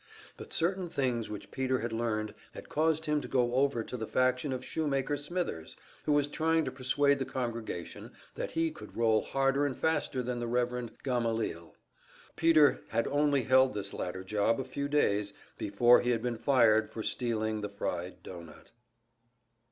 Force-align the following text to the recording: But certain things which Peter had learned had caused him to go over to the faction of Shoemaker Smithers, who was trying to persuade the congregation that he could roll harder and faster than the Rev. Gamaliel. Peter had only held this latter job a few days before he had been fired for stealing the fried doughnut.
But 0.35 0.51
certain 0.51 0.89
things 0.89 1.29
which 1.29 1.51
Peter 1.51 1.77
had 1.77 1.93
learned 1.93 2.33
had 2.53 2.69
caused 2.69 3.05
him 3.05 3.21
to 3.21 3.27
go 3.27 3.53
over 3.53 3.83
to 3.83 3.95
the 3.95 4.07
faction 4.07 4.51
of 4.51 4.65
Shoemaker 4.65 5.15
Smithers, 5.15 5.77
who 6.05 6.11
was 6.11 6.27
trying 6.27 6.65
to 6.65 6.71
persuade 6.71 7.19
the 7.19 7.25
congregation 7.25 8.11
that 8.33 8.53
he 8.53 8.71
could 8.71 8.97
roll 8.97 9.21
harder 9.21 9.63
and 9.63 9.77
faster 9.77 10.23
than 10.23 10.39
the 10.39 10.47
Rev. 10.47 10.89
Gamaliel. 11.03 11.75
Peter 12.35 12.81
had 12.87 13.05
only 13.09 13.43
held 13.43 13.75
this 13.75 13.93
latter 13.93 14.23
job 14.23 14.59
a 14.59 14.63
few 14.63 14.87
days 14.87 15.33
before 15.59 16.01
he 16.01 16.09
had 16.09 16.23
been 16.23 16.39
fired 16.39 16.89
for 16.89 17.03
stealing 17.03 17.61
the 17.61 17.69
fried 17.69 18.23
doughnut. 18.23 18.71